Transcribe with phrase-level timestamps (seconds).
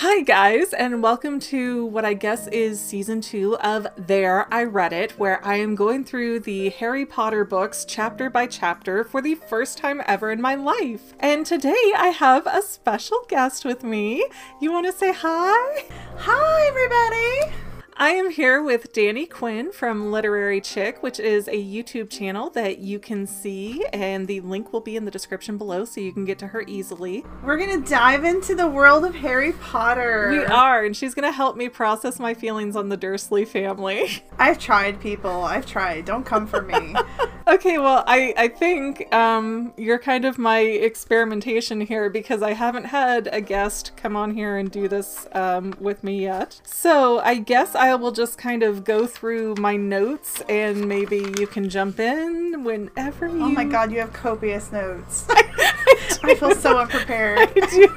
[0.00, 4.92] Hi, guys, and welcome to what I guess is season two of There I Read
[4.92, 9.34] It, where I am going through the Harry Potter books chapter by chapter for the
[9.34, 11.14] first time ever in my life.
[11.18, 14.24] And today I have a special guest with me.
[14.60, 15.86] You want to say hi?
[16.16, 17.67] Hi, everybody!
[18.00, 22.78] I am here with Danny Quinn from Literary Chick, which is a YouTube channel that
[22.78, 26.24] you can see, and the link will be in the description below so you can
[26.24, 27.24] get to her easily.
[27.42, 30.28] We're gonna dive into the world of Harry Potter.
[30.30, 34.22] We are, and she's gonna help me process my feelings on the Dursley family.
[34.38, 35.42] I've tried, people.
[35.42, 36.04] I've tried.
[36.04, 36.94] Don't come for me.
[37.48, 42.84] okay, well, I, I think um, you're kind of my experimentation here because I haven't
[42.84, 46.60] had a guest come on here and do this um, with me yet.
[46.64, 51.32] So I guess I I will just kind of go through my notes and maybe
[51.38, 53.42] you can jump in whenever you.
[53.42, 55.26] Oh my god, you have copious notes.
[55.30, 57.38] I, I, feel so unprepared.
[57.38, 57.88] I do.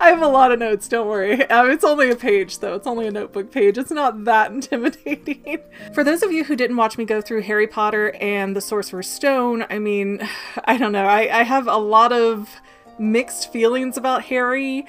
[0.00, 1.48] I have a lot of notes, don't worry.
[1.50, 2.74] Um, it's only a page, though.
[2.74, 3.76] It's only a notebook page.
[3.76, 5.58] It's not that intimidating.
[5.92, 9.08] For those of you who didn't watch me go through Harry Potter and the Sorcerer's
[9.08, 10.26] Stone, I mean,
[10.64, 11.06] I don't know.
[11.06, 12.60] I, I have a lot of
[12.98, 14.86] mixed feelings about Harry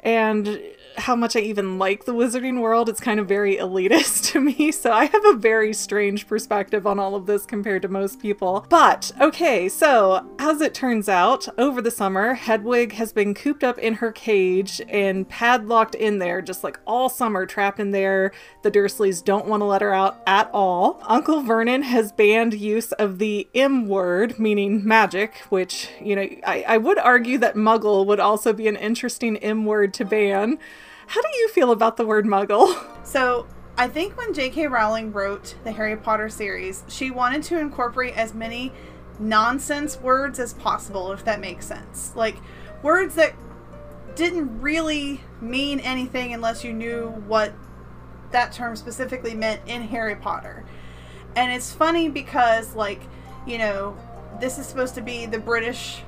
[0.00, 0.60] and
[0.96, 2.88] how much I even like the wizarding world.
[2.88, 6.98] It's kind of very elitist to me, so I have a very strange perspective on
[6.98, 8.66] all of this compared to most people.
[8.68, 13.78] But, okay, so as it turns out, over the summer, Hedwig has been cooped up
[13.78, 18.32] in her cage and padlocked in there, just like all summer, trapped in there.
[18.62, 21.00] The Dursleys don't want to let her out at all.
[21.06, 26.64] Uncle Vernon has banned use of the M word, meaning magic, which, you know, I,
[26.66, 30.58] I would argue that muggle would also be an interesting M word to ban.
[31.06, 32.74] How do you feel about the word muggle?
[33.04, 34.66] So, I think when J.K.
[34.66, 38.72] Rowling wrote the Harry Potter series, she wanted to incorporate as many
[39.18, 42.16] nonsense words as possible, if that makes sense.
[42.16, 42.38] Like,
[42.82, 43.34] words that
[44.16, 47.52] didn't really mean anything unless you knew what
[48.30, 50.64] that term specifically meant in Harry Potter.
[51.36, 53.02] And it's funny because, like,
[53.46, 53.96] you know,
[54.40, 56.02] this is supposed to be the British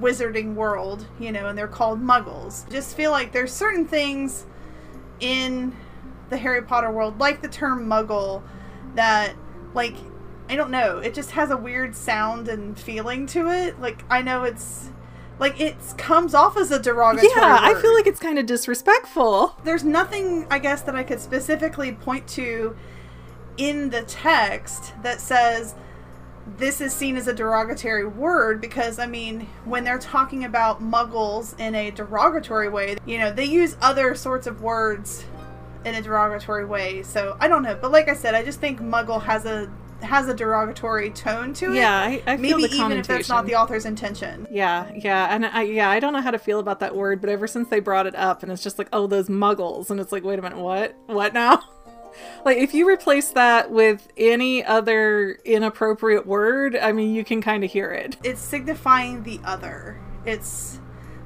[0.00, 2.70] wizarding world, you know, and they're called muggles.
[2.70, 4.46] Just feel like there's certain things
[5.20, 5.74] in
[6.30, 8.42] the Harry Potter world, like the term muggle,
[8.94, 9.34] that,
[9.74, 9.94] like,
[10.48, 13.80] I don't know, it just has a weird sound and feeling to it.
[13.80, 14.90] Like, I know it's.
[15.36, 17.28] Like it comes off as a derogatory.
[17.34, 17.76] Yeah, word.
[17.76, 19.58] I feel like it's kind of disrespectful.
[19.64, 22.76] There's nothing, I guess, that I could specifically point to
[23.56, 25.74] in the text that says
[26.58, 31.58] this is seen as a derogatory word because I mean, when they're talking about muggles
[31.58, 35.24] in a derogatory way, you know, they use other sorts of words
[35.84, 37.02] in a derogatory way.
[37.02, 39.70] So I don't know, but like I said, I just think muggle has a
[40.02, 41.76] has a derogatory tone to it.
[41.76, 44.46] Yeah, I, I maybe even if that's not the author's intention.
[44.50, 47.30] Yeah, yeah, and I yeah I don't know how to feel about that word, but
[47.30, 50.12] ever since they brought it up, and it's just like oh those muggles, and it's
[50.12, 51.62] like wait a minute, what what now?
[52.44, 57.64] like if you replace that with any other inappropriate word, I mean you can kind
[57.64, 58.16] of hear it.
[58.22, 60.00] It's signifying the other.
[60.24, 60.80] It's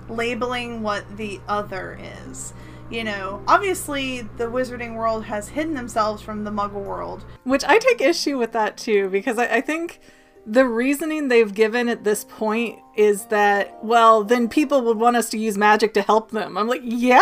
[0.09, 2.53] labeling what the other is.
[2.91, 7.25] You know, obviously the wizarding world has hidden themselves from the muggle world.
[7.44, 10.00] Which I take issue with that too, because I, I think
[10.47, 15.28] the reasoning they've given at this point is that, well, then people would want us
[15.31, 16.56] to use magic to help them.
[16.56, 17.21] I'm like, yeah,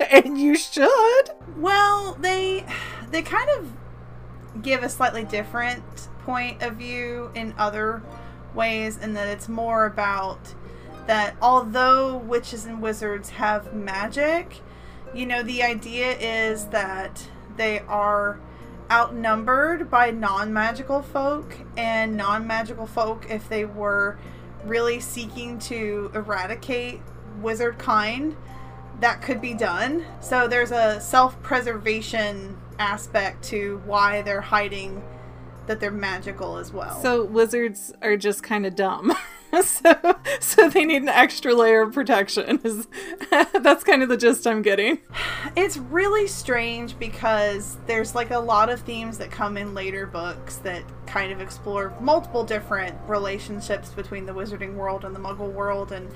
[0.10, 1.30] and you should.
[1.56, 2.64] Well, they
[3.10, 8.02] they kind of give a slightly different point of view in other
[8.54, 10.54] ways, in that it's more about
[11.06, 14.60] that although witches and wizards have magic,
[15.14, 18.38] you know, the idea is that they are
[18.90, 24.18] outnumbered by non magical folk, and non magical folk, if they were
[24.64, 27.00] really seeking to eradicate
[27.40, 28.36] wizard kind,
[29.00, 30.04] that could be done.
[30.20, 35.02] So there's a self preservation aspect to why they're hiding
[35.66, 37.00] that they're magical as well.
[37.00, 39.12] So wizards are just kind of dumb.
[39.62, 39.94] so
[40.40, 42.60] so they need an extra layer of protection.
[43.30, 44.98] That's kind of the gist I'm getting.
[45.56, 50.56] It's really strange because there's like a lot of themes that come in later books
[50.58, 55.92] that kind of explore multiple different relationships between the wizarding world and the muggle world
[55.92, 56.08] and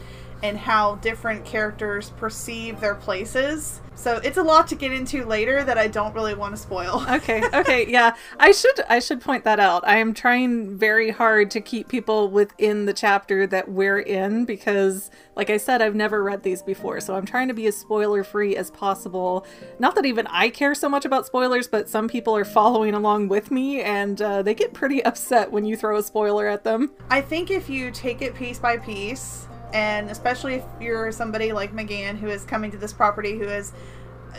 [0.45, 3.81] and how different characters perceive their places.
[3.95, 7.03] So it's a lot to get into later that I don't really want to spoil.
[7.09, 8.15] okay, okay, yeah.
[8.39, 9.87] I should I should point that out.
[9.89, 15.11] I am trying very hard to keep people within the chapter that we're in because
[15.35, 17.01] like I said I've never read these before.
[17.01, 19.47] So I'm trying to be as spoiler free as possible.
[19.79, 23.29] Not that even I care so much about spoilers, but some people are following along
[23.29, 26.91] with me and uh, they get pretty upset when you throw a spoiler at them.
[27.09, 31.75] I think if you take it piece by piece and especially if you're somebody like
[31.75, 33.73] McGann who is coming to this property who is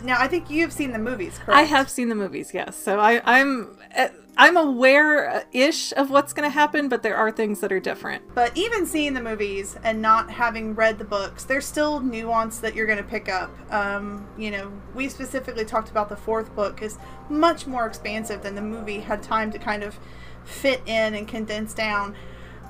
[0.04, 1.58] now I think you've seen the movies, correct?
[1.58, 2.76] I have seen the movies, yes.
[2.76, 7.62] So I, I'm uh, I'm aware-ish of what's going to happen, but there are things
[7.62, 8.36] that are different.
[8.36, 12.76] But even seeing the movies and not having read the books, there's still nuance that
[12.76, 13.50] you're going to pick up.
[13.72, 16.98] Um, you know, we specifically talked about the fourth book is
[17.30, 19.98] much more expansive than the movie had time to kind of
[20.44, 22.14] fit in and condense down.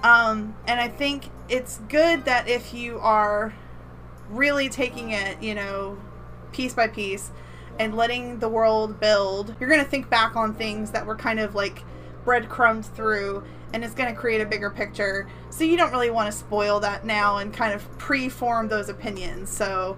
[0.03, 3.53] Um, and I think it's good that if you are
[4.29, 5.97] really taking it, you know,
[6.51, 7.31] piece by piece
[7.79, 11.39] and letting the world build, you're going to think back on things that were kind
[11.39, 11.83] of like
[12.23, 13.43] breadcrumbs through
[13.73, 15.27] and it's going to create a bigger picture.
[15.49, 19.49] So you don't really want to spoil that now and kind of pre-form those opinions.
[19.49, 19.97] So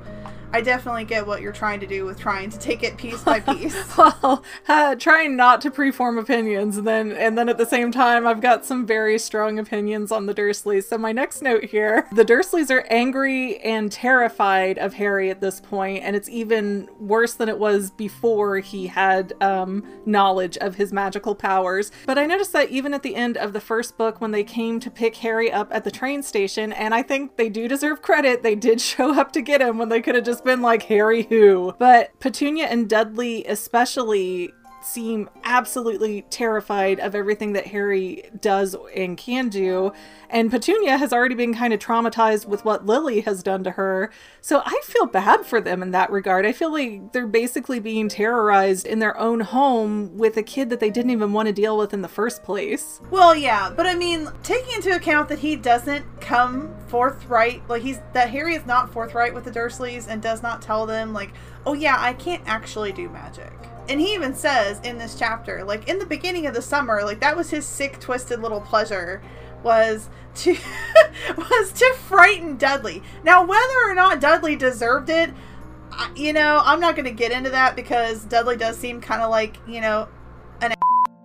[0.54, 3.40] I definitely get what you're trying to do with trying to take it piece by
[3.54, 3.98] piece.
[3.98, 8.26] well, uh, trying not to preform opinions, and then and then at the same time,
[8.26, 10.86] I've got some very strong opinions on the Dursleys.
[10.86, 15.60] So my next note here: the Dursleys are angry and terrified of Harry at this
[15.60, 20.94] point, and it's even worse than it was before he had um, knowledge of his
[20.94, 21.92] magical powers.
[22.06, 24.80] But I noticed that even at the end of the first book, when they came
[24.80, 28.44] to pick Harry up at the train station, and I think they do deserve credit,
[28.44, 31.24] they did show up to get him when they could have just been like Harry
[31.24, 31.74] who.
[31.78, 34.54] But Petunia and Dudley especially
[34.88, 39.92] seem absolutely terrified of everything that Harry does and can do.
[40.30, 44.12] And Petunia has already been kind of traumatized with what Lily has done to her.
[44.42, 46.46] So I feel bad for them in that regard.
[46.46, 50.80] I feel like they're basically being terrorized in their own home with a kid that
[50.80, 53.00] they didn't even want to deal with in the first place.
[53.12, 58.00] Well, yeah, but I mean, taking into account that he doesn't come forthright, like he's
[58.14, 61.32] that Harry is not forthright with the Dursleys and does not tell them like,
[61.66, 63.54] "Oh yeah, I can't actually do magic."
[63.90, 67.20] And he even says in this chapter like in the beginning of the summer like
[67.20, 69.22] that was his sick twisted little pleasure
[69.64, 70.56] was to
[71.38, 73.04] was to frighten Dudley.
[73.24, 75.32] Now whether or not Dudley deserved it,
[75.92, 79.22] I, you know, I'm not going to get into that because Dudley does seem kind
[79.22, 80.08] of like, you know,
[80.62, 80.74] an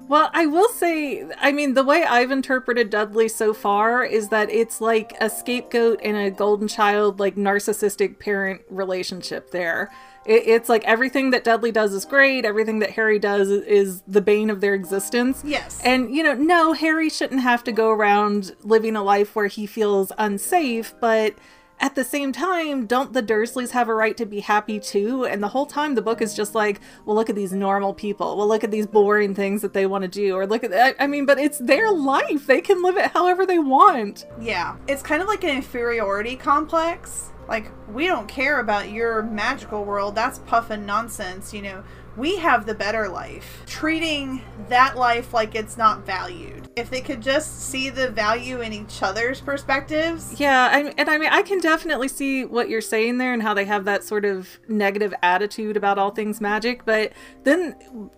[0.09, 4.51] well, I will say, I mean, the way I've interpreted Dudley so far is that
[4.51, 9.91] it's like a scapegoat and a golden child, like narcissistic parent relationship there.
[10.25, 12.45] It, it's like everything that Dudley does is great.
[12.45, 15.43] Everything that Harry does is the bane of their existence.
[15.45, 15.81] Yes.
[15.85, 19.67] And, you know, no, Harry shouldn't have to go around living a life where he
[19.67, 21.35] feels unsafe, but
[21.83, 25.25] at the same time, don't the Dursleys have a right to be happy too?
[25.25, 28.37] And the whole time the book is just like, well, look at these normal people.
[28.37, 30.37] Well, look at these boring things that they want to do.
[30.37, 30.95] Or look at that.
[31.01, 32.47] I mean, but it's their life.
[32.47, 34.27] They can live it however they want.
[34.41, 34.77] Yeah.
[34.87, 40.15] It's kind of like an inferiority complex like, we don't care about your magical world.
[40.15, 41.85] That's puffin nonsense, you know.
[42.15, 43.63] We have the better life.
[43.67, 46.69] Treating that life like it's not valued.
[46.77, 50.39] If they could just see the value in each other's perspectives.
[50.39, 53.55] Yeah, I, and I mean, I can definitely see what you're saying there and how
[53.55, 56.85] they have that sort of negative attitude about all things magic.
[56.85, 57.13] But
[57.45, 57.73] then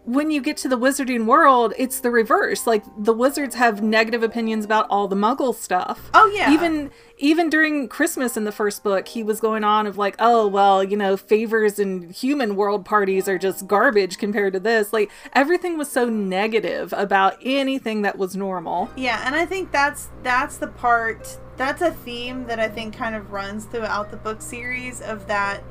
[0.04, 2.66] when you get to the wizarding world, it's the reverse.
[2.66, 6.10] Like, the wizards have negative opinions about all the muggle stuff.
[6.14, 6.52] Oh, yeah.
[6.52, 10.46] Even even during Christmas in the first book, he was going on of like, oh,
[10.46, 14.92] well, you know, favors and human world parties are just garbage compared to this.
[14.92, 18.90] Like, everything was so negative about anything that was normal.
[18.96, 23.14] Yeah, and I think that's that's the part that's a theme that I think kind
[23.14, 25.62] of runs throughout the book series of that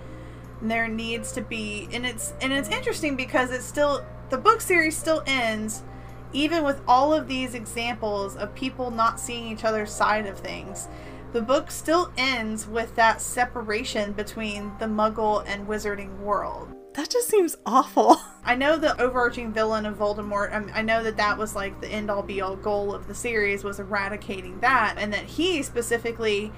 [0.61, 4.95] there needs to be and it's and it's interesting because it's still the book series
[4.95, 5.83] still ends
[6.31, 10.87] even with all of these examples of people not seeing each other's side of things
[11.33, 16.73] the book still ends with that separation between the muggle and wizarding world.
[16.93, 18.17] That just seems awful.
[18.45, 21.87] I know the overarching villain of Voldemort, um, I know that that was like the
[21.87, 26.51] end all be all goal of the series was eradicating that, and that he specifically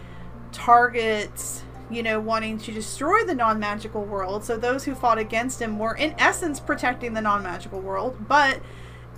[0.52, 4.44] targets you know, wanting to destroy the non magical world.
[4.44, 8.28] So those who fought against him were, in essence, protecting the non magical world.
[8.28, 8.60] But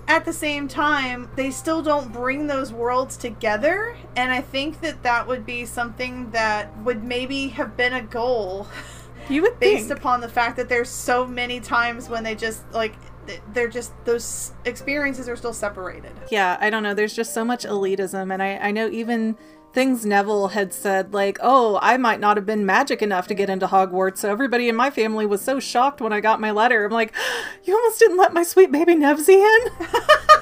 [0.08, 3.94] at the same time, they still don't bring those worlds together.
[4.16, 8.66] And I think that that would be something that would maybe have been a goal.
[9.30, 10.00] You would based think.
[10.00, 12.94] upon the fact that there's so many times when they just like
[13.52, 16.12] they're just those experiences are still separated.
[16.30, 16.94] Yeah, I don't know.
[16.94, 19.36] There's just so much elitism, and I I know even
[19.72, 23.50] things Neville had said, like, oh, I might not have been magic enough to get
[23.50, 26.84] into Hogwarts, so everybody in my family was so shocked when I got my letter.
[26.84, 27.14] I'm like,
[27.64, 29.60] you almost didn't let my sweet baby Nevsy in?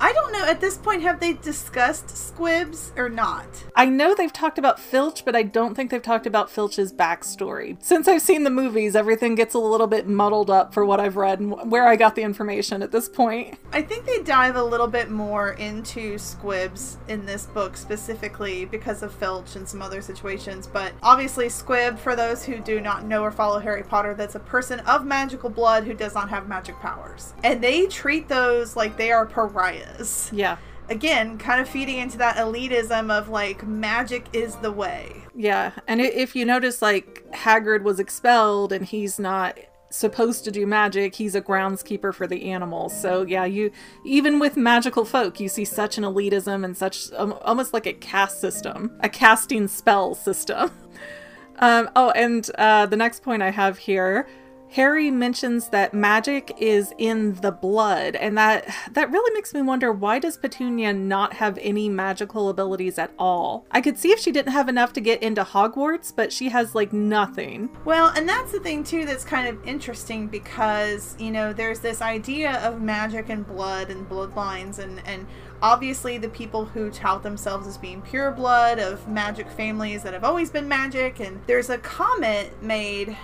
[0.00, 0.44] I don't know.
[0.44, 3.46] At this point, have they discussed squibs or not?
[3.74, 7.76] I know they've talked about Filch, but I don't think they've talked about Filch's backstory.
[7.82, 11.16] Since I've seen the movies, everything gets a little bit muddled up for what I've
[11.16, 13.58] read and where I got the information at this point.
[13.72, 19.02] I think they dive a little bit more into squibs in this book specifically because
[19.02, 20.66] of Filch and some other situations.
[20.66, 24.40] But obviously, squib, for those who do not know or follow Harry Potter, that's a
[24.40, 27.34] person of magical blood who does not have magic powers.
[27.42, 29.87] And they treat those like they are pariahs.
[30.32, 30.58] Yeah.
[30.88, 35.24] Again, kind of feeding into that elitism of like magic is the way.
[35.34, 35.72] Yeah.
[35.86, 39.58] And if you notice, like, Hagrid was expelled and he's not
[39.90, 43.70] supposed to do magic he's a groundskeeper for the animals so yeah you
[44.04, 47.92] even with magical folk you see such an elitism and such um, almost like a
[47.94, 50.70] caste system a casting spell system
[51.60, 54.28] um, oh and uh, the next point i have here
[54.72, 59.92] Harry mentions that magic is in the blood, and that that really makes me wonder
[59.92, 63.66] why does Petunia not have any magical abilities at all?
[63.70, 66.74] I could see if she didn't have enough to get into Hogwarts, but she has
[66.74, 67.70] like nothing.
[67.84, 72.02] Well, and that's the thing too that's kind of interesting because, you know, there's this
[72.02, 75.26] idea of magic and blood and bloodlines and and
[75.62, 80.24] obviously the people who tout themselves as being pure blood of magic families that have
[80.24, 83.16] always been magic and there's a comment made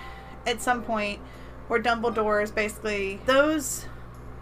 [0.45, 1.19] at some point
[1.67, 3.85] where Dumbledore is basically those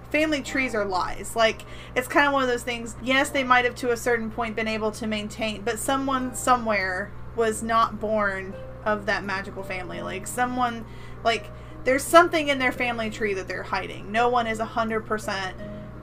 [0.10, 1.36] family trees are lies.
[1.36, 1.64] Like
[1.96, 2.96] it's kind of one of those things.
[3.02, 7.12] Yes, they might have to a certain point been able to maintain, but someone somewhere
[7.36, 8.54] was not born
[8.86, 10.02] of that magical family.
[10.02, 10.86] Like someone
[11.24, 11.50] like
[11.84, 14.12] there's something in their family tree that they're hiding.
[14.12, 15.54] No one is 100%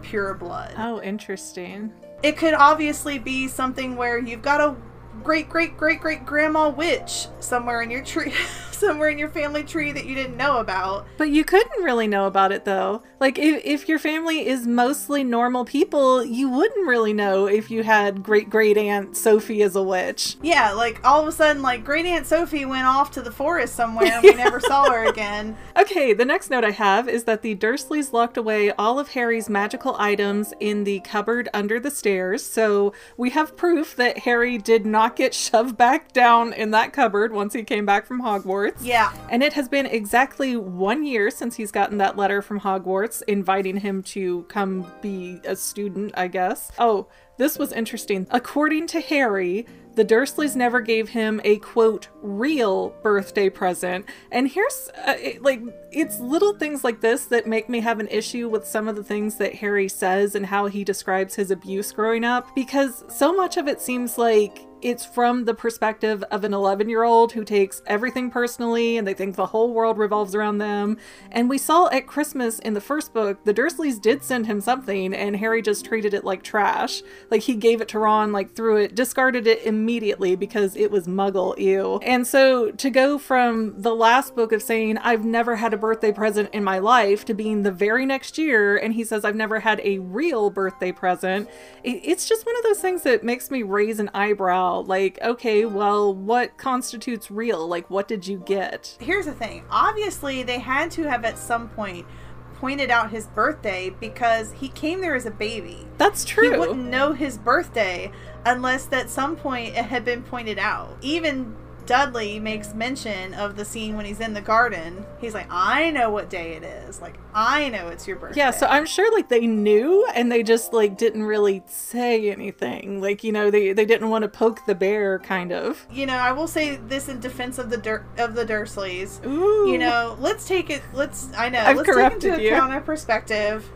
[0.02, 0.74] pure blood.
[0.76, 1.92] Oh, interesting.
[2.22, 4.76] It could obviously be something where you've got a
[5.22, 8.32] great great great great grandma witch somewhere in your tree
[8.80, 11.06] somewhere in your family tree that you didn't know about.
[11.18, 13.02] But you couldn't really know about it though.
[13.18, 17.82] Like if, if your family is mostly normal people you wouldn't really know if you
[17.82, 20.36] had great great aunt sophie as a witch.
[20.42, 23.74] Yeah like all of a sudden like great aunt sophie went off to the forest
[23.74, 25.56] somewhere and we never saw her again.
[25.76, 29.50] Okay the next note i have is that the dursleys locked away all of harry's
[29.50, 32.44] magical items in the cupboard under the stairs.
[32.44, 36.92] So we have proof that harry did not not get shoved back down in that
[36.92, 38.69] cupboard once he came back from Hogwarts.
[38.80, 39.12] Yeah.
[39.28, 43.78] And it has been exactly one year since he's gotten that letter from Hogwarts inviting
[43.78, 46.70] him to come be a student, I guess.
[46.78, 48.26] Oh, this was interesting.
[48.30, 54.06] According to Harry, the Dursleys never gave him a quote real birthday present.
[54.30, 55.60] And here's uh, it, like
[55.90, 59.02] it's little things like this that make me have an issue with some of the
[59.02, 63.56] things that Harry says and how he describes his abuse growing up because so much
[63.56, 67.82] of it seems like it's from the perspective of an 11 year old who takes
[67.86, 70.96] everything personally and they think the whole world revolves around them.
[71.30, 75.14] And we saw at Christmas in the first book, the Dursleys did send him something
[75.14, 77.02] and Harry just treated it like trash.
[77.30, 81.06] Like he gave it to Ron, like threw it, discarded it immediately because it was
[81.06, 81.98] muggle, ew.
[82.02, 86.12] And so to go from the last book of saying, I've never had a birthday
[86.12, 89.60] present in my life to being the very next year, and he says, I've never
[89.60, 91.48] had a real birthday present,
[91.84, 96.14] it's just one of those things that makes me raise an eyebrow like, okay, well,
[96.14, 97.66] what constitutes real?
[97.66, 98.96] Like, what did you get?
[99.00, 102.06] Here's the thing obviously, they had to have at some point
[102.54, 105.86] pointed out his birthday because he came there as a baby.
[105.96, 106.52] That's true.
[106.52, 108.12] He wouldn't know his birthday
[108.44, 110.96] unless at some point it had been pointed out.
[111.00, 111.56] Even
[111.90, 115.04] Dudley makes mention of the scene when he's in the garden.
[115.20, 117.02] He's like, I know what day it is.
[117.02, 118.38] Like, I know it's your birthday.
[118.38, 123.00] Yeah, so I'm sure like they knew and they just like didn't really say anything.
[123.00, 125.84] Like, you know, they they didn't want to poke the bear kind of.
[125.90, 129.26] You know, I will say this in defense of the Dur- of the Dursleys.
[129.26, 129.68] Ooh.
[129.68, 132.54] You know, let's take it let's I know, I've let's corrected take into you.
[132.54, 133.68] account our perspective.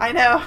[0.00, 0.42] I know.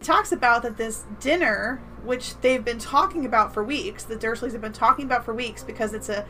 [0.00, 4.60] Talks about that this dinner which they've been talking about for weeks, the Dursleys have
[4.60, 6.24] been talking about for weeks because it's a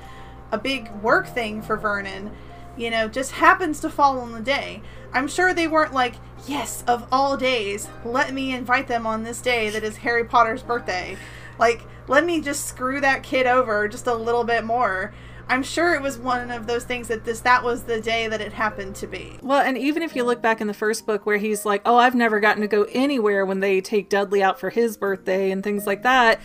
[0.53, 2.31] a big work thing for Vernon,
[2.77, 4.83] you know, just happens to fall on the day.
[5.13, 6.15] I'm sure they weren't like,
[6.47, 10.63] yes, of all days, let me invite them on this day that is Harry Potter's
[10.63, 11.17] birthday.
[11.59, 15.13] Like, let me just screw that kid over just a little bit more.
[15.51, 18.41] I'm sure it was one of those things that this that was the day that
[18.41, 19.39] it happened to be.
[19.43, 21.97] Well, and even if you look back in the first book where he's like, "Oh,
[21.97, 25.65] I've never gotten to go anywhere when they take Dudley out for his birthday and
[25.65, 26.39] things like that."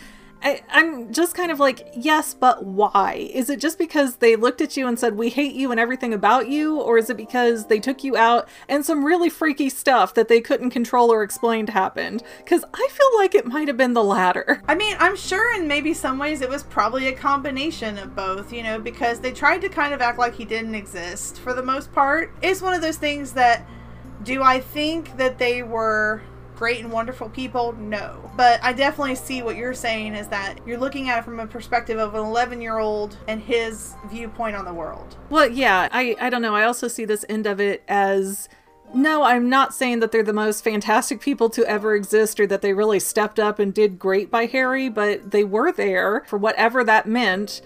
[0.44, 3.30] I, I'm just kind of like, yes, but why?
[3.34, 6.14] Is it just because they looked at you and said, we hate you and everything
[6.14, 6.80] about you?
[6.80, 10.42] Or is it because they took you out and some really freaky stuff that they
[10.42, 12.24] couldn't control or explain happened?
[12.40, 14.62] Because I feel like it might have been the latter.
[14.68, 18.52] I mean, I'm sure in maybe some ways it was probably a combination of both,
[18.52, 21.64] you know, because they tried to kind of act like he didn't exist for the
[21.64, 22.34] most part.
[22.42, 23.66] It's one of those things that
[24.24, 26.22] do I think that they were
[26.56, 27.74] great and wonderful people?
[27.74, 28.32] No.
[28.36, 31.48] But I definitely see what you're saying is that you're looking at it from a
[31.48, 35.18] perspective of an 11 year old and his viewpoint on the world.
[35.30, 36.56] Well, yeah, I, I don't know.
[36.56, 38.50] I also see this end of it as
[38.94, 42.62] no, I'm not saying that they're the most fantastic people to ever exist or that
[42.62, 46.84] they really stepped up and did great by Harry, but they were there for whatever
[46.84, 47.62] that meant.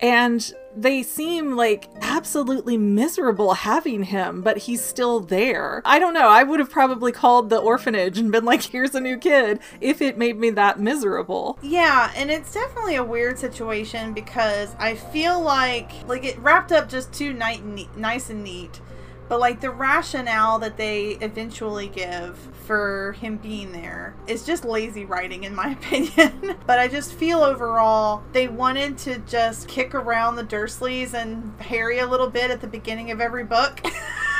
[0.00, 5.82] And they seem like absolutely miserable having him, but he's still there.
[5.84, 6.28] I don't know.
[6.28, 10.02] I would have probably called the orphanage and been like, here's a new kid if
[10.02, 11.58] it made me that miserable.
[11.62, 16.88] Yeah, and it's definitely a weird situation because I feel like like it wrapped up
[16.88, 18.80] just too nice and neat
[19.28, 25.04] but like the rationale that they eventually give for him being there is just lazy
[25.04, 26.56] writing in my opinion.
[26.66, 31.98] but I just feel overall they wanted to just kick around the Dursleys and Harry
[31.98, 33.80] a little bit at the beginning of every book.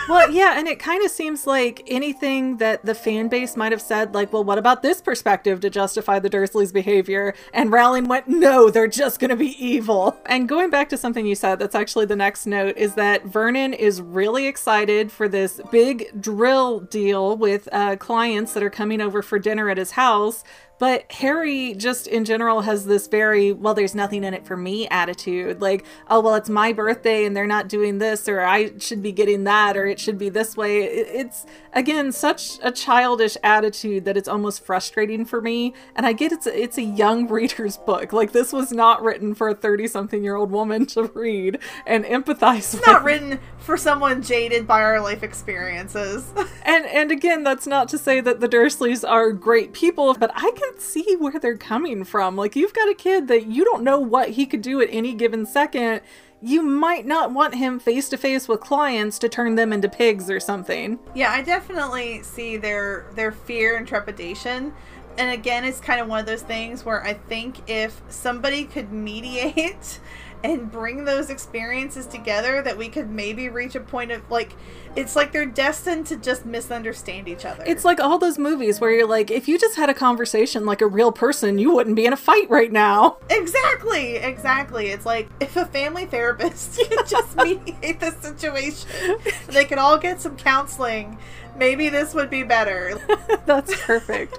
[0.09, 3.83] well, yeah, and it kind of seems like anything that the fan base might have
[3.83, 7.35] said, like, well, what about this perspective to justify the Dursleys' behavior?
[7.53, 10.17] And Rowling went, no, they're just going to be evil.
[10.27, 13.73] And going back to something you said, that's actually the next note, is that Vernon
[13.73, 19.23] is really excited for this big drill deal with uh, clients that are coming over
[19.23, 20.45] for dinner at his house
[20.79, 24.89] but Harry, just in general, has this very, well, there's nothing in it for me
[24.89, 25.61] attitude.
[25.61, 29.13] Like, oh, well, it's my birthday and they're not doing this, or I should be
[29.13, 30.83] getting that, or it should be this way.
[30.83, 35.75] It's, again, such a childish attitude that it's almost frustrating for me.
[35.95, 38.13] And I get it's a, it's a young reader's book.
[38.13, 42.05] Like, this was not written for a 30 something year old woman to read and
[42.05, 42.87] empathize it's with.
[42.87, 46.33] not written for someone jaded by our life experiences.
[46.63, 50.51] and, and again, that's not to say that the Dursleys are great people, but I
[50.51, 52.37] can can see where they're coming from.
[52.37, 55.15] Like, you've got a kid that you don't know what he could do at any
[55.15, 56.01] given second.
[56.41, 60.31] You might not want him face to face with clients to turn them into pigs
[60.31, 60.99] or something.
[61.15, 64.75] Yeah, I definitely see their their fear and trepidation.
[65.17, 68.93] And again, it's kind of one of those things where I think if somebody could
[69.11, 70.01] mediate
[70.45, 74.55] and bring those experiences together that we could maybe reach a point of like
[74.95, 77.65] it's like they're destined to just misunderstand each other.
[77.67, 80.83] It's like all those movies where you're like if you just had a conversation like
[80.83, 83.17] a real person, you wouldn't be in a fight right now.
[83.31, 84.17] Exactly.
[84.17, 84.89] Exactly.
[84.89, 89.17] It's like if a family therapist could just mediate the situation,
[89.49, 91.19] they could all get some counseling,
[91.57, 93.01] maybe this would be better.
[93.47, 94.39] That's perfect.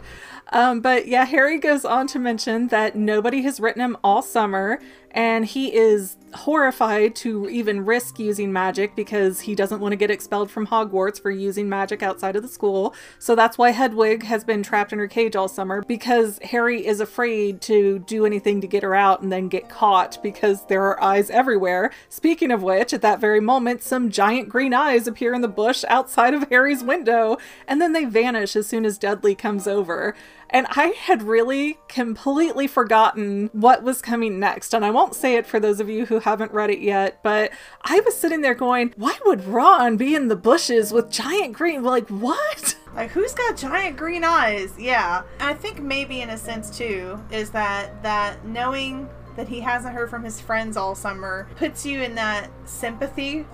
[0.52, 4.80] Um, but yeah, Harry goes on to mention that nobody has written him all summer,
[5.16, 10.12] and he is horrified to even risk using magic because he doesn't want to get
[10.12, 12.94] expelled from Hogwarts for using magic outside of the school.
[13.18, 17.00] So that's why Hedwig has been trapped in her cage all summer because Harry is
[17.00, 21.02] afraid to do anything to get her out and then get caught because there are
[21.02, 21.92] eyes everywhere.
[22.10, 25.86] Speaking of which, at that very moment, some giant green eyes appear in the bush
[25.88, 30.14] outside of Harry's window and then they vanish as soon as Dudley comes over.
[30.50, 34.74] And I had really completely forgotten what was coming next.
[34.74, 37.52] And I won't say it for those of you who haven't read it yet, but
[37.84, 41.84] I was sitting there going, why would Ron be in the bushes with giant green?
[41.84, 42.76] Like, what?
[42.96, 44.74] Like, who's got giant green eyes?
[44.80, 45.24] Yeah.
[45.42, 49.94] And I think maybe in a sense, too, is that, that knowing that he hasn't
[49.94, 53.46] heard from his friends all summer puts you in that sympathy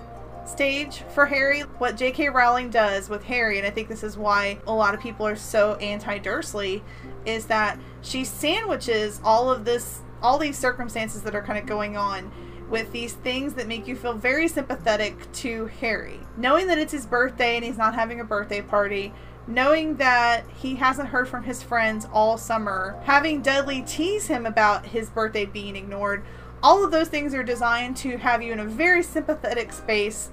[0.46, 1.60] stage for Harry.
[1.60, 2.28] What J.K.
[2.28, 5.36] Rowling does with Harry, and I think this is why a lot of people are
[5.36, 6.82] so anti Dursley,
[7.24, 11.96] is that she sandwiches all of this, all these circumstances that are kind of going
[11.96, 12.30] on
[12.70, 16.20] with these things that make you feel very sympathetic to Harry.
[16.36, 19.12] Knowing that it's his birthday and he's not having a birthday party,
[19.46, 24.86] knowing that he hasn't heard from his friends all summer, having Dudley tease him about
[24.86, 26.24] his birthday being ignored,
[26.62, 30.30] all of those things are designed to have you in a very sympathetic space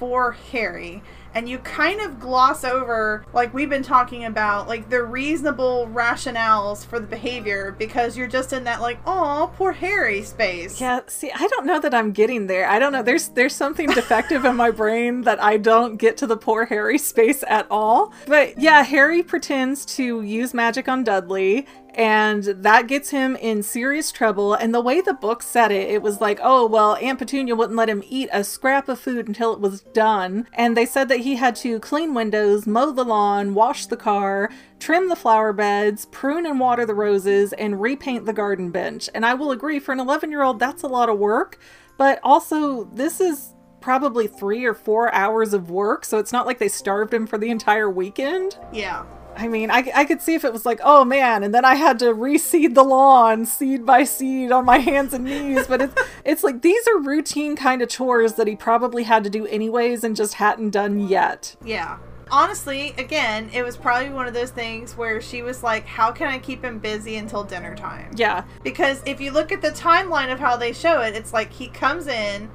[0.00, 1.02] for Harry.
[1.34, 6.84] And you kind of gloss over, like we've been talking about, like the reasonable rationales
[6.84, 10.80] for the behavior because you're just in that, like, oh, poor Harry space.
[10.80, 12.66] Yeah, see, I don't know that I'm getting there.
[12.66, 13.02] I don't know.
[13.02, 16.98] There's there's something defective in my brain that I don't get to the poor Harry
[16.98, 18.12] space at all.
[18.26, 24.12] But yeah, Harry pretends to use magic on Dudley and that gets him in serious
[24.12, 24.54] trouble.
[24.54, 27.76] And the way the book said it, it was like, oh, well, Aunt Petunia wouldn't
[27.76, 30.46] let him eat a scrap of food until it was done.
[30.52, 34.50] And they said that he had to clean windows, mow the lawn, wash the car,
[34.78, 39.08] trim the flower beds, prune and water the roses, and repaint the garden bench.
[39.14, 41.58] And I will agree, for an 11 year old, that's a lot of work.
[41.96, 46.58] But also, this is probably three or four hours of work, so it's not like
[46.58, 48.58] they starved him for the entire weekend.
[48.72, 49.04] Yeah.
[49.36, 51.74] I mean, I, I could see if it was like, oh man, and then I
[51.74, 55.66] had to reseed the lawn seed by seed on my hands and knees.
[55.66, 59.30] But it's it's like these are routine kind of chores that he probably had to
[59.30, 61.56] do anyways and just hadn't done yet.
[61.64, 61.98] Yeah.
[62.30, 66.28] honestly, again, it was probably one of those things where she was like, How can
[66.28, 68.10] I keep him busy until dinner time?
[68.14, 68.44] Yeah.
[68.62, 71.68] Because if you look at the timeline of how they show it, it's like he
[71.68, 72.50] comes in,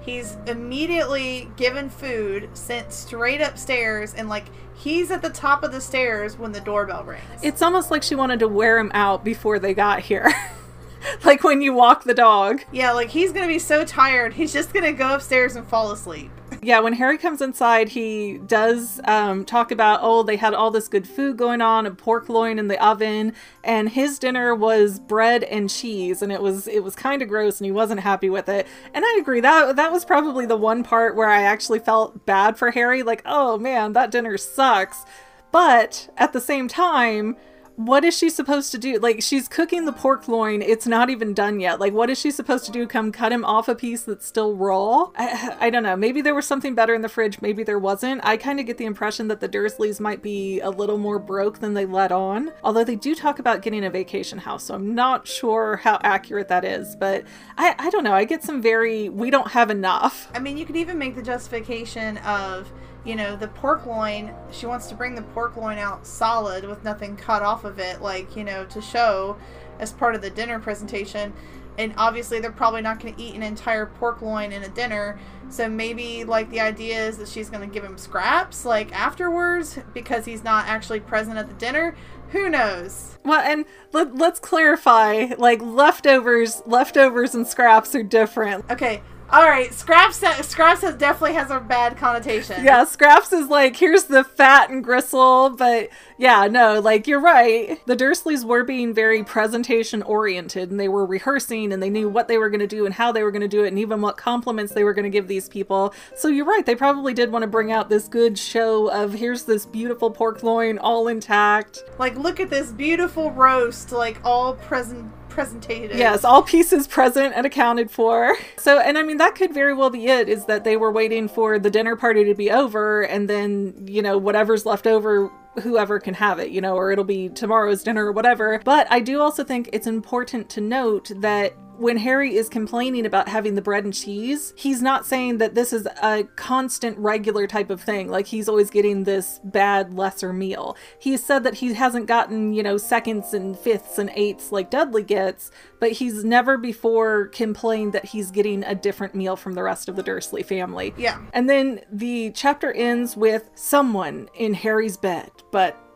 [0.00, 4.46] he's immediately given food, sent straight upstairs, and like
[4.78, 7.22] he's at the top of the stairs when the doorbell rings.
[7.42, 10.32] It's almost like she wanted to wear him out before they got here.
[11.24, 12.62] like when you walk the dog.
[12.72, 16.30] yeah, like he's gonna be so tired, he's just gonna go upstairs and fall asleep.
[16.60, 20.88] Yeah, when Harry comes inside, he does um, talk about, oh, they had all this
[20.88, 25.44] good food going on, a pork loin in the oven, and his dinner was bread
[25.44, 28.48] and cheese, and it was it was kind of gross, and he wasn't happy with
[28.48, 28.66] it.
[28.92, 32.58] And I agree that that was probably the one part where I actually felt bad
[32.58, 35.04] for Harry, like, oh man, that dinner sucks.
[35.52, 37.36] But at the same time,
[37.78, 38.98] what is she supposed to do?
[38.98, 40.62] Like, she's cooking the pork loin.
[40.62, 41.78] It's not even done yet.
[41.78, 42.88] Like, what is she supposed to do?
[42.88, 45.10] Come cut him off a piece that's still raw?
[45.14, 45.94] I, I don't know.
[45.94, 47.40] Maybe there was something better in the fridge.
[47.40, 48.20] Maybe there wasn't.
[48.24, 51.60] I kind of get the impression that the Dursleys might be a little more broke
[51.60, 52.50] than they let on.
[52.64, 56.48] Although they do talk about getting a vacation house, so I'm not sure how accurate
[56.48, 56.96] that is.
[56.96, 57.22] But
[57.56, 58.12] I, I don't know.
[58.12, 60.28] I get some very, we don't have enough.
[60.34, 62.72] I mean, you could even make the justification of,
[63.08, 64.34] you know, the pork loin.
[64.50, 68.02] She wants to bring the pork loin out solid with nothing cut off of it,
[68.02, 69.38] like, you know, to show
[69.78, 71.32] as part of the dinner presentation.
[71.78, 75.18] And obviously, they're probably not going to eat an entire pork loin in a dinner.
[75.48, 79.78] So maybe, like, the idea is that she's going to give him scraps, like, afterwards,
[79.94, 81.96] because he's not actually present at the dinner.
[82.30, 83.16] Who knows?
[83.24, 88.70] Well, and let, let's clarify like leftovers, leftovers and scraps are different.
[88.70, 89.72] Okay, all right.
[89.74, 90.16] Scraps.
[90.46, 92.64] Scraps has, definitely has a bad connotation.
[92.64, 97.84] Yeah, scraps is like here's the fat and gristle, but yeah, no, like you're right.
[97.86, 102.28] The Dursleys were being very presentation oriented, and they were rehearsing, and they knew what
[102.28, 104.00] they were going to do and how they were going to do it, and even
[104.00, 105.94] what compliments they were going to give these people.
[106.16, 106.64] So you're right.
[106.64, 110.42] They probably did want to bring out this good show of here's this beautiful pork
[110.42, 111.84] loin, all intact.
[111.98, 115.96] Like, look at this beautiful roast, like all present presentated.
[115.96, 118.36] Yes, all pieces present and accounted for.
[118.56, 121.28] So, and I mean, that could very well be it is that they were waiting
[121.28, 125.30] for the dinner party to be over and then, you know, whatever's left over
[125.62, 128.60] whoever can have it, you know, or it'll be tomorrow's dinner or whatever.
[128.64, 133.28] But I do also think it's important to note that when Harry is complaining about
[133.28, 137.70] having the bread and cheese, he's not saying that this is a constant, regular type
[137.70, 138.08] of thing.
[138.08, 140.76] Like he's always getting this bad, lesser meal.
[140.98, 145.02] He said that he hasn't gotten, you know, seconds and fifths and eighths like Dudley
[145.04, 149.88] gets, but he's never before complained that he's getting a different meal from the rest
[149.88, 150.92] of the Dursley family.
[150.96, 151.20] Yeah.
[151.32, 155.87] And then the chapter ends with someone in Harry's bed, but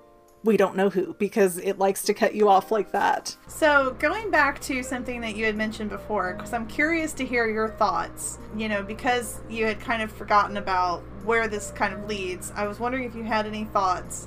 [0.45, 3.37] we don't know who because it likes to cut you off like that.
[3.47, 7.47] So, going back to something that you had mentioned before, because I'm curious to hear
[7.47, 12.09] your thoughts, you know, because you had kind of forgotten about where this kind of
[12.09, 14.27] leads, I was wondering if you had any thoughts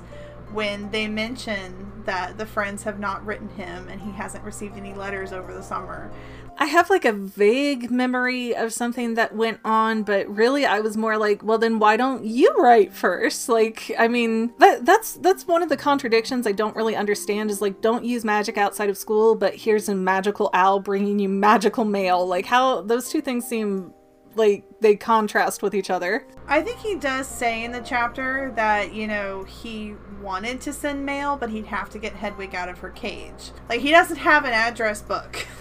[0.52, 4.94] when they mention that the friends have not written him and he hasn't received any
[4.94, 6.10] letters over the summer.
[6.58, 10.96] I have like a vague memory of something that went on, but really I was
[10.96, 13.48] more like, well then why don't you write first?
[13.48, 17.60] Like, I mean, that that's that's one of the contradictions I don't really understand is
[17.60, 21.84] like don't use magic outside of school, but here's a magical owl bringing you magical
[21.84, 22.26] mail.
[22.26, 23.92] Like how those two things seem
[24.34, 26.26] like they contrast with each other.
[26.46, 31.04] I think he does say in the chapter that, you know, he wanted to send
[31.04, 33.50] mail, but he'd have to get Hedwig out of her cage.
[33.68, 35.46] Like he doesn't have an address book.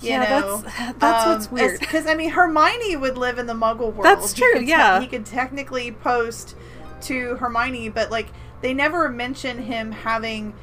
[0.00, 1.80] You yeah, know, that's that's Um, what's weird.
[1.80, 4.04] Because I mean, Hermione would live in the Muggle world.
[4.04, 5.00] That's He true, te- yeah.
[5.00, 6.54] he could technically post
[7.02, 8.28] to Hermione, but like
[8.60, 10.54] they never mention him having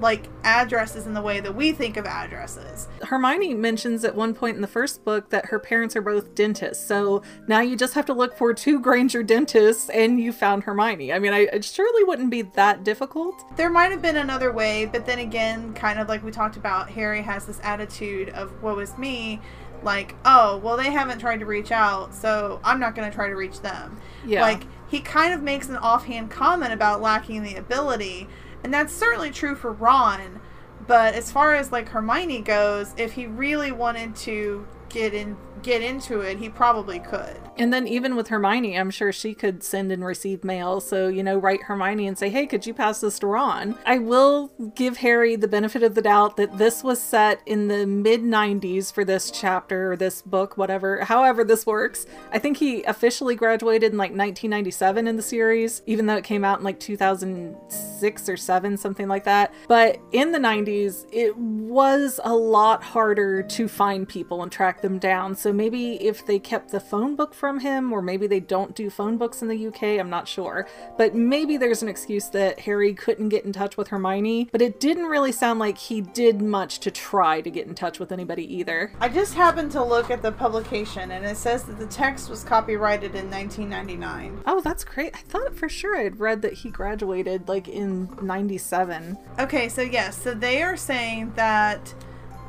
[0.00, 2.88] like addresses in the way that we think of addresses.
[3.02, 6.84] Hermione mentions at one point in the first book that her parents are both dentists.
[6.84, 11.12] So now you just have to look for two Granger dentists and you found Hermione.
[11.12, 13.44] I mean, I it surely wouldn't be that difficult.
[13.56, 16.90] There might have been another way, but then again, kind of like we talked about,
[16.90, 19.40] Harry has this attitude of "woe is me,"
[19.82, 23.28] like, "Oh, well, they haven't tried to reach out, so I'm not going to try
[23.28, 24.42] to reach them." Yeah.
[24.42, 28.28] Like he kind of makes an offhand comment about lacking the ability,
[28.64, 30.40] and that's certainly true for Ron.
[30.86, 35.82] But as far as like Hermione goes, if he really wanted to get in get
[35.82, 37.40] into it, he probably could.
[37.56, 40.80] And then even with Hermione, I'm sure she could send and receive mail.
[40.80, 43.76] So, you know, write Hermione and say, hey, could you pass this to Ron?
[43.86, 47.86] I will give Harry the benefit of the doubt that this was set in the
[47.86, 52.06] mid 90s for this chapter or this book, whatever, however this works.
[52.30, 56.44] I think he officially graduated in like 1997 in the series, even though it came
[56.44, 59.54] out in like 2006 or 7, something like that.
[59.68, 64.98] But in the 90s, it was a lot harder to find people and track them
[64.98, 65.34] down.
[65.34, 68.90] So maybe if they kept the phone book from him, or maybe they don't do
[68.90, 70.68] phone books in the UK, I'm not sure.
[70.96, 74.78] But maybe there's an excuse that Harry couldn't get in touch with Hermione, but it
[74.78, 78.44] didn't really sound like he did much to try to get in touch with anybody
[78.54, 78.92] either.
[79.00, 82.44] I just happened to look at the publication and it says that the text was
[82.44, 84.42] copyrighted in 1999.
[84.46, 85.16] Oh, that's great.
[85.16, 89.16] I thought for sure I'd read that he graduated like in 97.
[89.38, 91.94] Okay, so yes, so they are saying that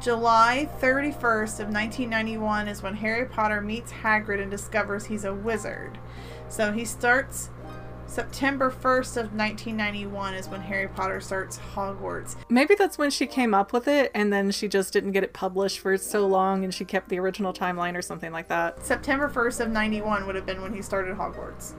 [0.01, 5.97] July 31st of 1991 is when Harry Potter meets Hagrid and discovers he's a wizard.
[6.49, 7.49] So he starts
[8.05, 12.35] September 1st of 1991 is when Harry Potter starts Hogwarts.
[12.49, 15.33] Maybe that's when she came up with it and then she just didn't get it
[15.33, 18.85] published for so long and she kept the original timeline or something like that.
[18.85, 21.73] September 1st of 91 would have been when he started Hogwarts.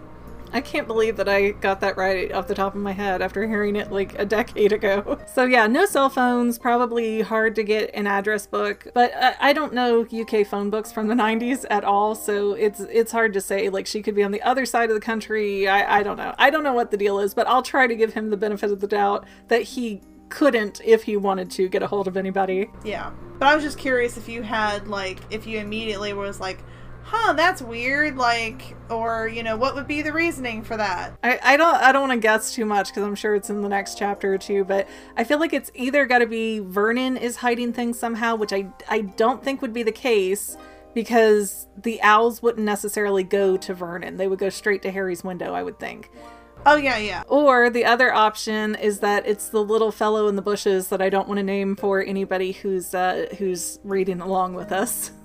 [0.52, 3.46] I can't believe that I got that right off the top of my head after
[3.46, 5.18] hearing it like a decade ago.
[5.36, 9.52] So, yeah, no cell phones, probably hard to get an address book, but uh, I
[9.52, 13.40] don't know UK phone books from the 90s at all, so it's it's hard to
[13.40, 13.68] say.
[13.68, 15.68] Like, she could be on the other side of the country.
[15.68, 16.34] I, I don't know.
[16.38, 18.70] I don't know what the deal is, but I'll try to give him the benefit
[18.70, 22.70] of the doubt that he couldn't, if he wanted to, get a hold of anybody.
[22.84, 23.10] Yeah.
[23.38, 26.58] But I was just curious if you had, like, if you immediately was like,
[27.06, 31.16] huh, that's weird, like, or you know, what would be the reasoning for that?
[31.22, 33.62] I, I don't I don't want to guess too much because I'm sure it's in
[33.62, 37.16] the next chapter or two, but I feel like it's either got to be Vernon
[37.16, 40.56] is hiding things somehow, which I I don't think would be the case
[40.94, 45.54] because the owls wouldn't necessarily go to Vernon; they would go straight to Harry's window,
[45.54, 46.10] I would think.
[46.64, 47.22] Oh yeah, yeah.
[47.28, 51.08] Or the other option is that it's the little fellow in the bushes that I
[51.08, 55.12] don't want to name for anybody who's uh, who's reading along with us.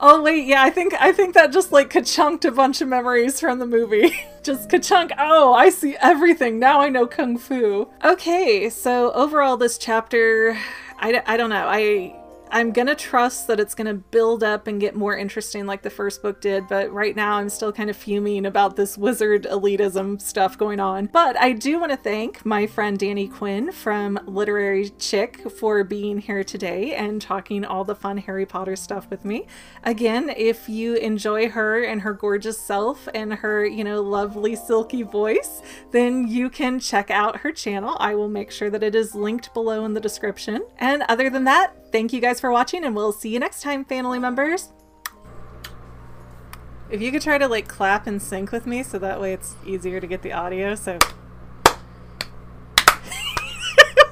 [0.00, 3.40] Oh wait, yeah, I think I think that just like ka-chunked a bunch of memories
[3.40, 4.14] from the movie.
[4.42, 5.12] just ka-chunk.
[5.18, 6.58] Oh, I see everything.
[6.58, 7.88] Now I know kung fu.
[8.04, 10.58] Okay, so overall this chapter
[10.98, 11.66] I, I don't know.
[11.68, 12.14] I
[12.54, 16.22] I'm gonna trust that it's gonna build up and get more interesting like the first
[16.22, 20.56] book did, but right now I'm still kind of fuming about this wizard elitism stuff
[20.56, 21.06] going on.
[21.06, 26.18] But I do want to thank my friend Danny Quinn from Literary Chick for being
[26.18, 29.48] here today and talking all the fun Harry Potter stuff with me.
[29.82, 35.02] Again, if you enjoy her and her gorgeous self and her, you know, lovely silky
[35.02, 37.96] voice, then you can check out her channel.
[37.98, 40.62] I will make sure that it is linked below in the description.
[40.78, 43.84] And other than that, thank you guys for watching, and we'll see you next time,
[43.84, 44.72] family members.
[46.90, 49.54] If you could try to like clap and sync with me so that way it's
[49.64, 50.98] easier to get the audio, so.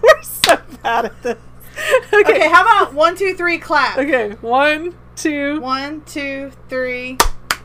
[0.01, 1.39] We're so bad at this.
[2.13, 2.35] Okay.
[2.35, 3.99] okay, how about one, two, three, clap?
[3.99, 5.61] Okay, one, two.
[5.61, 7.19] One, two, three.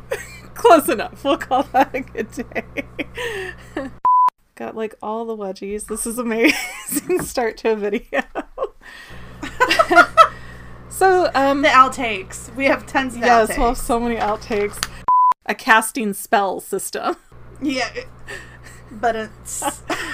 [0.56, 1.24] Close enough.
[1.24, 2.64] We'll call that a good day.
[4.56, 5.86] Got like all the wedgies.
[5.86, 8.24] This is amazing start to a video.
[10.98, 12.54] So, um, the outtakes.
[12.56, 13.50] We have tons of yes, outtakes.
[13.50, 14.84] Yes, we'll have so many outtakes.
[15.46, 17.16] A casting spell system.
[17.62, 17.90] Yeah,
[18.92, 19.64] but it's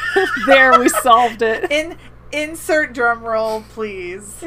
[0.46, 0.78] there.
[0.80, 1.72] We solved it.
[1.72, 1.98] In
[2.32, 4.44] insert drum roll, please.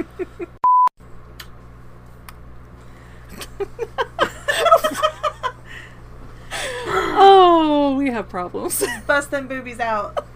[6.89, 8.85] oh, we have problems.
[9.07, 10.27] Bust them boobies out.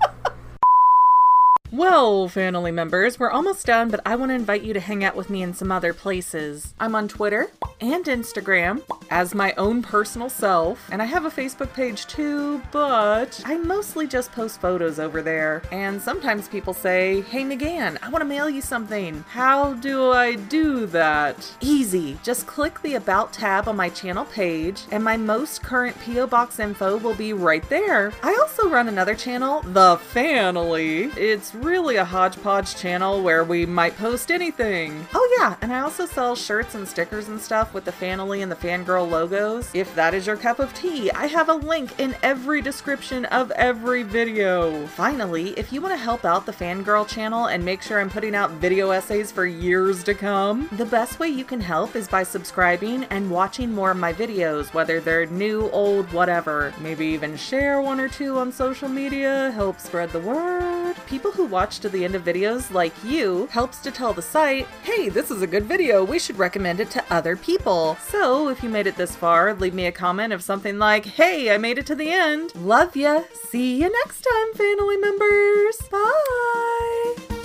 [1.72, 5.14] Well, family members, we're almost done, but I want to invite you to hang out
[5.14, 6.74] with me in some other places.
[6.80, 11.72] I'm on Twitter and Instagram as my own personal self, and I have a Facebook
[11.72, 15.62] page too, but I mostly just post photos over there.
[15.70, 19.24] And sometimes people say, Hey McGann, I want to mail you something.
[19.28, 21.54] How do I do that?
[21.60, 22.18] Easy.
[22.24, 26.26] Just click the About tab on my channel page, and my most current P.O.
[26.26, 28.12] Box info will be right there.
[28.24, 31.16] I also run another channel, The Fanily.
[31.16, 35.06] It's really a hodgepodge channel where we might post anything.
[35.14, 38.50] Oh yeah, and I also sell shirts and stickers and stuff with the Fanily and
[38.50, 39.70] the Fangirl logos.
[39.74, 43.50] If that is your cup of tea, I have a link in every description of
[43.52, 44.86] every video.
[44.88, 48.34] Finally, if you want to help out the Fangirl channel and make sure I'm putting
[48.34, 52.22] out video essays for years to come, the best way you can help is by
[52.22, 56.72] subscribing and watching more of my videos, whether they're new, old, whatever.
[56.80, 60.96] Maybe even share one or two on social media, help spread the word.
[61.06, 64.66] People who watch to the end of videos like you helps to tell the site,
[64.82, 67.96] hey, this is a good video, we should recommend it to other people.
[67.96, 71.52] So if you made it this far, leave me a comment of something like, hey,
[71.52, 72.54] I made it to the end.
[72.54, 73.22] Love ya.
[73.50, 75.76] See you next time, family members.
[75.90, 77.39] Bye.